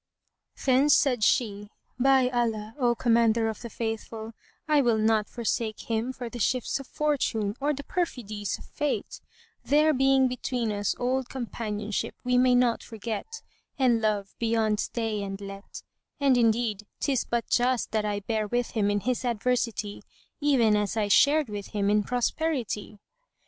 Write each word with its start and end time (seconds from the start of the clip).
Then 0.65 0.89
said 0.89 1.23
she, 1.23 1.69
"By 1.99 2.27
Allah, 2.31 2.73
O 2.79 2.95
Commander 2.95 3.47
of 3.47 3.61
the 3.61 3.69
Faithful, 3.69 4.33
I 4.67 4.81
will 4.81 4.97
not 4.97 5.29
forsake 5.29 5.81
him 5.81 6.11
for 6.11 6.27
the 6.27 6.39
shifts 6.39 6.79
of 6.79 6.87
Fortune 6.87 7.55
or 7.59 7.71
the 7.71 7.83
perfidies 7.83 8.57
of 8.57 8.65
Fate, 8.65 9.21
there 9.63 9.93
being 9.93 10.27
between 10.27 10.71
us 10.71 10.95
old 10.97 11.29
companionship 11.29 12.15
we 12.23 12.39
may 12.39 12.55
not 12.55 12.81
forget, 12.81 13.43
and 13.77 14.01
love 14.01 14.33
beyond 14.39 14.79
stay 14.79 15.21
and 15.21 15.39
let; 15.39 15.83
and 16.19 16.35
indeed 16.35 16.87
'tis 16.99 17.23
but 17.23 17.47
just 17.47 17.91
that 17.91 18.03
I 18.03 18.21
bear 18.21 18.47
with 18.47 18.71
him 18.71 18.89
in 18.89 19.01
his 19.01 19.23
adversity, 19.23 20.01
even 20.39 20.75
as 20.75 20.97
I 20.97 21.09
shared 21.09 21.47
with 21.47 21.67
him 21.77 21.91
in 21.91 22.01
prosperity." 22.01 22.97